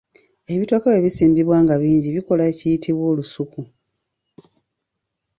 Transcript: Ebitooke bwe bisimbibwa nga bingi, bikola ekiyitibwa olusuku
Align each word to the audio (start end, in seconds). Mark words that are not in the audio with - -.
Ebitooke 0.53 0.87
bwe 0.89 1.03
bisimbibwa 1.05 1.57
nga 1.63 1.75
bingi, 1.81 2.07
bikola 2.15 2.43
ekiyitibwa 2.51 3.05
olusuku 3.11 3.61